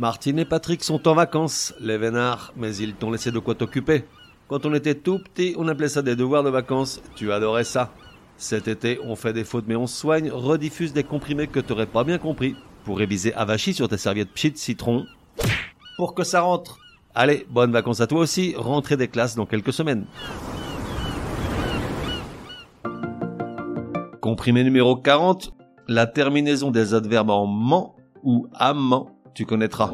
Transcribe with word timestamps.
Martine 0.00 0.38
et 0.38 0.46
Patrick 0.46 0.82
sont 0.82 1.06
en 1.08 1.14
vacances, 1.14 1.74
les 1.78 1.98
vénards, 1.98 2.54
mais 2.56 2.74
ils 2.74 2.94
t'ont 2.94 3.10
laissé 3.10 3.30
de 3.30 3.38
quoi 3.38 3.54
t'occuper. 3.54 4.06
Quand 4.48 4.64
on 4.64 4.72
était 4.72 4.94
tout 4.94 5.18
petit, 5.18 5.54
on 5.58 5.68
appelait 5.68 5.90
ça 5.90 6.00
des 6.00 6.16
devoirs 6.16 6.42
de 6.42 6.48
vacances. 6.48 7.02
Tu 7.16 7.30
adorais 7.30 7.64
ça. 7.64 7.92
Cet 8.38 8.66
été, 8.66 8.98
on 9.04 9.14
fait 9.14 9.34
des 9.34 9.44
fautes 9.44 9.66
mais 9.68 9.76
on 9.76 9.86
soigne, 9.86 10.30
rediffuse 10.30 10.94
des 10.94 11.04
comprimés 11.04 11.48
que 11.48 11.60
t'aurais 11.60 11.84
pas 11.84 12.02
bien 12.02 12.16
compris. 12.16 12.56
Pour 12.86 12.96
réviser 12.96 13.34
avachi 13.34 13.74
sur 13.74 13.90
tes 13.90 13.98
serviettes 13.98 14.32
pchit 14.32 14.56
citron. 14.56 15.04
Pour 15.98 16.14
que 16.14 16.24
ça 16.24 16.40
rentre. 16.40 16.78
Allez, 17.14 17.46
bonnes 17.50 17.72
vacances 17.72 18.00
à 18.00 18.06
toi 18.06 18.20
aussi, 18.20 18.54
rentrée 18.56 18.96
des 18.96 19.08
classes 19.08 19.34
dans 19.34 19.44
quelques 19.44 19.74
semaines. 19.74 20.06
Comprimé 24.22 24.64
numéro 24.64 24.96
40, 24.96 25.52
la 25.88 26.06
terminaison 26.06 26.70
des 26.70 26.94
adverbes 26.94 27.28
en 27.28 27.44
ment 27.46 27.96
ou 28.22 28.46
amant, 28.54 29.19
tu 29.34 29.46
connaîtras. 29.46 29.92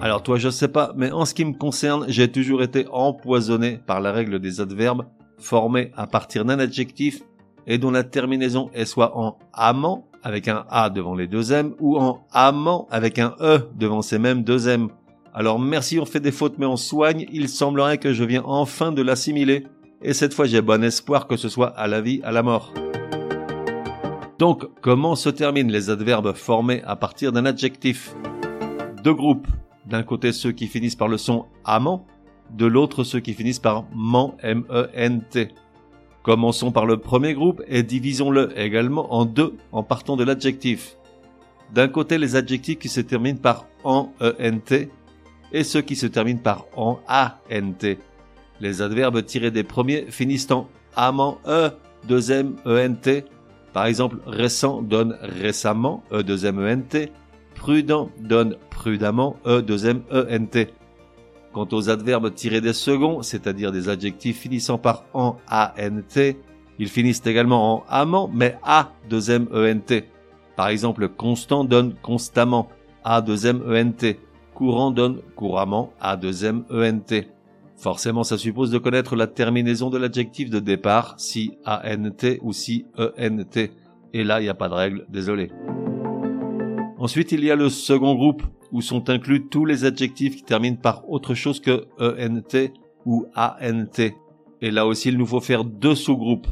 Alors 0.00 0.22
toi 0.22 0.38
je 0.38 0.48
sais 0.48 0.68
pas, 0.68 0.92
mais 0.96 1.10
en 1.10 1.24
ce 1.24 1.34
qui 1.34 1.44
me 1.44 1.54
concerne, 1.54 2.04
j'ai 2.08 2.30
toujours 2.30 2.62
été 2.62 2.86
empoisonné 2.92 3.80
par 3.84 4.00
la 4.00 4.12
règle 4.12 4.38
des 4.38 4.60
adverbes 4.60 5.06
formés 5.38 5.90
à 5.96 6.06
partir 6.06 6.44
d'un 6.44 6.58
adjectif 6.58 7.22
et 7.66 7.78
dont 7.78 7.90
la 7.90 8.04
terminaison 8.04 8.70
est 8.74 8.84
soit 8.84 9.16
en 9.18 9.38
amant 9.52 10.06
avec 10.22 10.48
un 10.48 10.64
A 10.70 10.90
devant 10.90 11.14
les 11.14 11.26
deux 11.26 11.52
M 11.52 11.74
ou 11.80 11.98
en 11.98 12.24
amant 12.32 12.86
avec 12.90 13.18
un 13.18 13.34
E 13.40 13.68
devant 13.76 14.02
ces 14.02 14.18
mêmes 14.18 14.42
deux 14.44 14.68
M. 14.68 14.88
Alors 15.34 15.58
merci 15.58 15.98
on 15.98 16.06
fait 16.06 16.20
des 16.20 16.32
fautes 16.32 16.58
mais 16.58 16.66
on 16.66 16.76
soigne, 16.76 17.26
il 17.32 17.48
semblerait 17.48 17.98
que 17.98 18.12
je 18.12 18.24
viens 18.24 18.42
enfin 18.44 18.92
de 18.92 19.02
l'assimiler 19.02 19.66
et 20.00 20.14
cette 20.14 20.34
fois 20.34 20.46
j'ai 20.46 20.60
bon 20.60 20.82
espoir 20.84 21.26
que 21.26 21.36
ce 21.36 21.48
soit 21.48 21.68
à 21.68 21.88
la 21.88 22.00
vie, 22.00 22.20
à 22.22 22.30
la 22.30 22.42
mort. 22.42 22.72
Donc, 24.38 24.66
comment 24.80 25.16
se 25.16 25.28
terminent 25.30 25.70
les 25.70 25.90
adverbes 25.90 26.32
formés 26.32 26.82
à 26.84 26.94
partir 26.94 27.32
d'un 27.32 27.44
adjectif? 27.44 28.14
Deux 29.02 29.14
groupes. 29.14 29.48
D'un 29.86 30.04
côté 30.04 30.32
ceux 30.32 30.52
qui 30.52 30.68
finissent 30.68 30.96
par 30.96 31.08
le 31.08 31.18
son 31.18 31.46
amant, 31.64 32.06
de 32.50 32.66
l'autre 32.66 33.04
ceux 33.04 33.20
qui 33.20 33.34
finissent 33.34 33.58
par 33.58 33.84
ment, 33.92 34.36
M-E-N-T. 34.42 35.48
Commençons 36.22 36.70
par 36.70 36.86
le 36.86 36.98
premier 36.98 37.34
groupe 37.34 37.62
et 37.66 37.82
divisons-le 37.82 38.56
également 38.56 39.12
en 39.14 39.24
deux 39.24 39.56
en 39.72 39.82
partant 39.82 40.16
de 40.16 40.24
l'adjectif. 40.24 40.96
D'un 41.74 41.88
côté 41.88 42.18
les 42.18 42.36
adjectifs 42.36 42.78
qui 42.78 42.88
se 42.88 43.00
terminent 43.00 43.38
par 43.38 43.66
en, 43.82 44.12
E-N-T 44.20 44.90
et 45.52 45.64
ceux 45.64 45.80
qui 45.80 45.96
se 45.96 46.06
terminent 46.06 46.40
par 46.40 46.66
en, 46.76 47.00
A-N-T. 47.08 47.98
Les 48.60 48.82
adverbes 48.82 49.24
tirés 49.24 49.50
des 49.50 49.64
premiers 49.64 50.06
finissent 50.10 50.50
en 50.50 50.68
amant 50.94 51.38
e, 51.46 51.70
deuxième 52.06 52.56
ent. 52.66 53.24
Par 53.72 53.86
exemple, 53.86 54.18
récent 54.26 54.82
donne 54.82 55.16
récemment, 55.20 56.02
e 56.12 56.22
deuxième 56.22 56.58
ent. 56.58 57.06
Prudent 57.54 58.10
donne 58.20 58.56
prudemment, 58.70 59.36
e 59.46 59.60
deuxième 59.60 60.02
ent. 60.12 60.66
Quant 61.52 61.68
aux 61.72 61.90
adverbes 61.90 62.32
tirés 62.34 62.60
des 62.60 62.72
seconds, 62.72 63.22
c'est-à-dire 63.22 63.72
des 63.72 63.88
adjectifs 63.88 64.38
finissant 64.38 64.78
par 64.78 65.04
en 65.14 65.36
ant, 65.50 66.32
ils 66.78 66.88
finissent 66.88 67.26
également 67.26 67.74
en 67.74 67.84
amant, 67.88 68.30
mais 68.32 68.56
a 68.62 68.92
deuxième 69.08 69.48
ent. 69.52 70.00
Par 70.56 70.68
exemple, 70.68 71.08
constant 71.08 71.64
donne 71.64 71.94
constamment, 72.02 72.68
a 73.04 73.20
deuxième 73.20 73.62
ent. 73.72 74.14
Courant 74.54 74.90
donne 74.90 75.20
couramment, 75.36 75.92
a 76.00 76.16
deuxième 76.16 76.64
ent. 76.70 77.37
Forcément, 77.78 78.24
ça 78.24 78.36
suppose 78.36 78.70
de 78.70 78.78
connaître 78.78 79.14
la 79.14 79.28
terminaison 79.28 79.88
de 79.88 79.98
l'adjectif 79.98 80.50
de 80.50 80.58
départ, 80.58 81.14
si 81.16 81.52
ANT 81.64 82.38
ou 82.42 82.52
si 82.52 82.86
ENT. 82.98 83.70
Et 84.12 84.24
là, 84.24 84.40
il 84.40 84.44
n'y 84.44 84.48
a 84.48 84.54
pas 84.54 84.68
de 84.68 84.74
règle, 84.74 85.06
désolé. 85.08 85.52
Ensuite, 86.98 87.30
il 87.30 87.44
y 87.44 87.50
a 87.52 87.56
le 87.56 87.68
second 87.68 88.16
groupe, 88.16 88.42
où 88.72 88.80
sont 88.80 89.08
inclus 89.10 89.46
tous 89.46 89.64
les 89.64 89.84
adjectifs 89.84 90.36
qui 90.36 90.42
terminent 90.42 90.76
par 90.76 91.08
autre 91.08 91.34
chose 91.34 91.60
que 91.60 91.86
ENT 92.00 92.72
ou 93.06 93.26
ANT. 93.36 94.12
Et 94.60 94.70
là 94.72 94.86
aussi, 94.86 95.10
il 95.10 95.16
nous 95.16 95.26
faut 95.26 95.40
faire 95.40 95.64
deux 95.64 95.94
sous-groupes. 95.94 96.48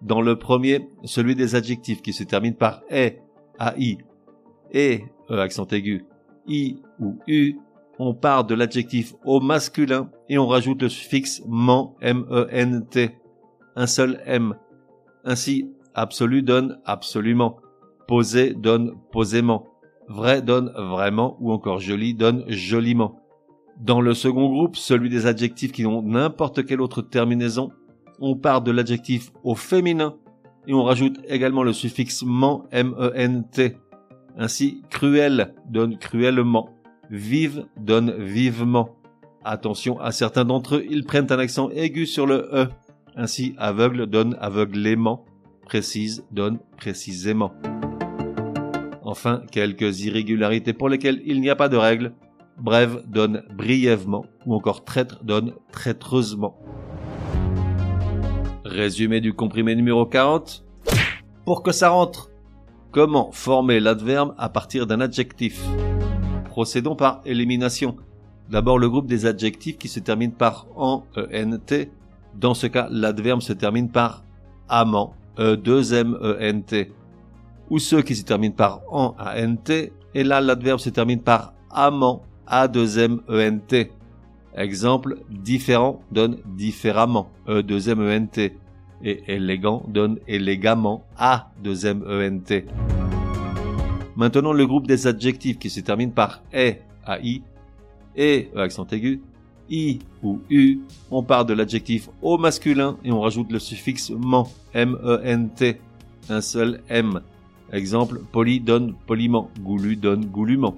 Dans 0.00 0.22
le 0.22 0.38
premier, 0.38 0.88
celui 1.04 1.34
des 1.34 1.54
adjectifs 1.54 2.02
qui 2.02 2.12
se 2.12 2.24
terminent 2.24 2.56
par 2.56 2.82
E, 2.90 3.12
AI, 3.60 3.98
et, 4.72 5.04
E 5.30 5.38
accent 5.38 5.66
aigu, 5.68 6.04
I 6.48 6.76
ou 6.98 7.18
U, 7.28 7.56
on 7.98 8.14
part 8.14 8.44
de 8.44 8.54
l'adjectif 8.54 9.14
au 9.24 9.40
masculin 9.40 10.10
et 10.28 10.38
on 10.38 10.46
rajoute 10.46 10.82
le 10.82 10.88
suffixe 10.88 11.42
ment, 11.46 11.96
M-E-N-T. 12.00 13.10
Un 13.76 13.86
seul 13.86 14.20
M. 14.26 14.54
Ainsi, 15.24 15.70
absolu 15.94 16.42
donne 16.42 16.80
absolument. 16.84 17.56
Posé 18.06 18.54
donne 18.54 18.94
posément. 19.12 19.66
Vrai 20.08 20.42
donne 20.42 20.70
vraiment 20.76 21.36
ou 21.40 21.52
encore 21.52 21.78
joli 21.78 22.14
donne 22.14 22.44
joliment. 22.48 23.20
Dans 23.80 24.00
le 24.00 24.14
second 24.14 24.48
groupe, 24.48 24.76
celui 24.76 25.08
des 25.08 25.26
adjectifs 25.26 25.72
qui 25.72 25.82
n'ont 25.82 26.02
n'importe 26.02 26.64
quelle 26.64 26.80
autre 26.80 27.02
terminaison, 27.02 27.70
on 28.20 28.36
part 28.36 28.62
de 28.62 28.70
l'adjectif 28.70 29.32
au 29.42 29.54
féminin 29.54 30.16
et 30.66 30.74
on 30.74 30.84
rajoute 30.84 31.18
également 31.28 31.62
le 31.62 31.72
suffixe 31.72 32.22
ment, 32.24 32.64
M-E-N-T. 32.70 33.76
Ainsi, 34.36 34.82
cruel 34.90 35.54
donne 35.70 35.96
cruellement 35.98 36.73
Vive 37.14 37.66
donne 37.76 38.12
vivement. 38.18 38.96
Attention 39.44 40.00
à 40.00 40.10
certains 40.10 40.44
d'entre 40.44 40.74
eux, 40.74 40.84
ils 40.90 41.04
prennent 41.04 41.30
un 41.30 41.38
accent 41.38 41.70
aigu 41.70 42.06
sur 42.06 42.26
le 42.26 42.48
E. 42.52 42.68
Ainsi, 43.14 43.54
aveugle 43.56 44.08
donne 44.08 44.36
aveuglément. 44.40 45.24
Précise 45.64 46.26
donne 46.32 46.58
précisément. 46.76 47.52
Enfin, 49.04 49.42
quelques 49.52 50.00
irrégularités 50.00 50.72
pour 50.72 50.88
lesquelles 50.88 51.22
il 51.24 51.40
n'y 51.40 51.50
a 51.50 51.54
pas 51.54 51.68
de 51.68 51.76
règle. 51.76 52.14
Brève 52.58 53.04
donne 53.06 53.44
brièvement 53.56 54.24
ou 54.44 54.56
encore 54.56 54.84
traître 54.84 55.22
donne 55.22 55.54
traîtreusement. 55.70 56.58
Résumé 58.64 59.20
du 59.20 59.34
comprimé 59.34 59.76
numéro 59.76 60.04
40. 60.04 60.64
Pour 61.44 61.62
que 61.62 61.70
ça 61.70 61.90
rentre. 61.90 62.32
Comment 62.90 63.30
former 63.30 63.78
l'adverbe 63.78 64.34
à 64.36 64.48
partir 64.48 64.88
d'un 64.88 65.00
adjectif? 65.00 65.64
Procédons 66.54 66.94
par 66.94 67.20
élimination. 67.26 67.96
D'abord 68.48 68.78
le 68.78 68.88
groupe 68.88 69.08
des 69.08 69.26
adjectifs 69.26 69.76
qui 69.76 69.88
se 69.88 69.98
terminent 69.98 70.36
par 70.38 70.68
en, 70.76 71.02
ent. 71.16 71.56
Dans 72.36 72.54
ce 72.54 72.68
cas, 72.68 72.86
l'adverbe 72.92 73.42
se 73.42 73.52
termine 73.52 73.90
par 73.90 74.22
amant, 74.68 75.14
e 75.36 75.56
2 75.56 75.94
m 75.94 76.16
e 76.22 76.36
n 76.38 76.62
t. 76.62 76.92
Ou 77.70 77.80
ceux 77.80 78.02
qui 78.02 78.14
se 78.14 78.22
terminent 78.22 78.54
par 78.54 78.82
en, 78.88 79.16
ant. 79.18 79.64
Et 80.14 80.22
là, 80.22 80.40
l'adverbe 80.40 80.78
se 80.78 80.90
termine 80.90 81.20
par 81.20 81.54
amant, 81.72 82.22
a 82.46 82.68
2 82.68 82.98
m 83.00 83.20
e 83.28 83.40
n 83.40 83.60
t. 83.60 83.90
Exemple, 84.56 85.18
différent 85.28 86.02
donne 86.12 86.36
différemment, 86.46 87.30
e 87.48 87.62
2 87.64 87.88
m 87.88 88.00
e 88.00 88.12
n 88.12 88.28
t. 88.28 88.56
Et 89.02 89.24
élégant 89.26 89.82
donne 89.88 90.20
élégamment, 90.28 91.02
a 91.18 91.50
2 91.64 91.86
m 91.86 92.04
e 92.06 92.22
n 92.22 92.42
t. 92.42 92.64
Maintenant, 94.16 94.52
le 94.52 94.66
groupe 94.66 94.86
des 94.86 95.06
adjectifs 95.06 95.58
qui 95.58 95.70
se 95.70 95.80
terminent 95.80 96.12
par 96.12 96.42
e, 96.54 96.74
ai, 97.06 97.42
et 98.16 98.48
e 98.54 98.58
accent 98.58 98.86
aigu, 98.92 99.20
i 99.68 99.98
ou 100.22 100.40
u, 100.50 100.80
on 101.10 101.22
part 101.22 101.44
de 101.44 101.54
l'adjectif 101.54 102.08
au 102.22 102.38
masculin 102.38 102.96
et 103.04 103.10
on 103.10 103.20
rajoute 103.20 103.50
le 103.50 103.58
suffixe 103.58 104.10
ment, 104.10 104.48
m-e-n-t, 104.74 105.80
un 106.28 106.40
seul 106.40 106.80
m. 106.88 107.20
Exemple, 107.72 108.20
poli 108.30 108.60
donne 108.60 108.94
poliment, 109.06 109.50
goulu 109.60 109.96
donne 109.96 110.26
goulument. 110.26 110.76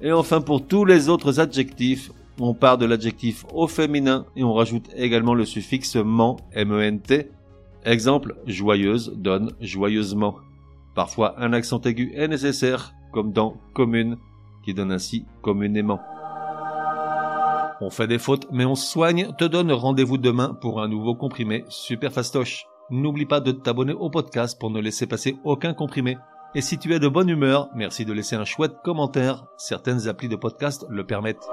Et 0.00 0.10
enfin, 0.10 0.40
pour 0.40 0.66
tous 0.66 0.84
les 0.84 1.08
autres 1.08 1.38
adjectifs, 1.38 2.10
on 2.40 2.54
part 2.54 2.78
de 2.78 2.86
l'adjectif 2.86 3.44
au 3.52 3.68
féminin 3.68 4.26
et 4.34 4.42
on 4.42 4.52
rajoute 4.52 4.90
également 4.96 5.34
le 5.34 5.44
suffixe 5.44 5.96
ment, 5.96 6.38
m-e-n-t. 6.52 7.28
Exemple, 7.84 8.34
joyeuse 8.46 9.12
donne 9.14 9.52
joyeusement. 9.60 10.36
Parfois, 10.94 11.34
un 11.38 11.52
accent 11.52 11.80
aigu 11.80 12.12
est 12.14 12.28
nécessaire, 12.28 12.94
comme 13.12 13.32
dans 13.32 13.56
commune, 13.74 14.16
qui 14.64 14.74
donne 14.74 14.92
ainsi 14.92 15.26
communément. 15.42 16.00
On 17.80 17.90
fait 17.90 18.06
des 18.06 18.18
fautes, 18.18 18.46
mais 18.52 18.64
on 18.64 18.76
soigne, 18.76 19.32
te 19.36 19.44
donne 19.44 19.72
rendez-vous 19.72 20.18
demain 20.18 20.56
pour 20.60 20.80
un 20.80 20.88
nouveau 20.88 21.14
comprimé 21.14 21.64
super 21.68 22.12
fastoche. 22.12 22.66
N'oublie 22.90 23.26
pas 23.26 23.40
de 23.40 23.52
t'abonner 23.52 23.92
au 23.92 24.10
podcast 24.10 24.58
pour 24.58 24.70
ne 24.70 24.80
laisser 24.80 25.06
passer 25.06 25.36
aucun 25.44 25.74
comprimé. 25.74 26.16
Et 26.54 26.60
si 26.60 26.78
tu 26.78 26.94
es 26.94 27.00
de 27.00 27.08
bonne 27.08 27.28
humeur, 27.28 27.68
merci 27.74 28.04
de 28.04 28.12
laisser 28.12 28.36
un 28.36 28.44
chouette 28.44 28.76
commentaire. 28.84 29.46
Certaines 29.56 30.06
applis 30.06 30.28
de 30.28 30.36
podcast 30.36 30.86
le 30.88 31.04
permettent. 31.04 31.48